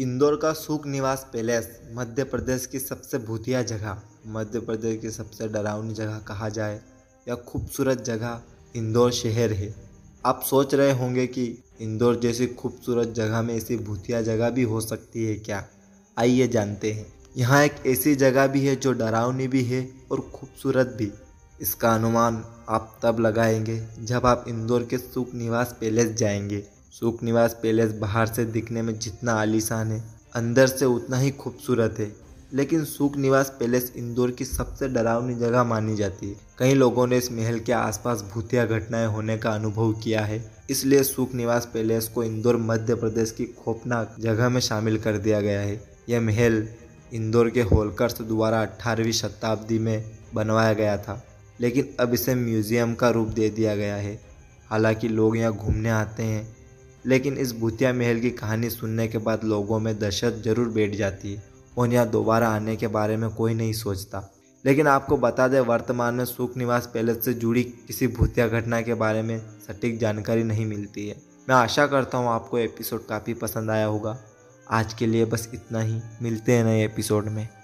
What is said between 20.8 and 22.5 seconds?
भी। इसका अनुमान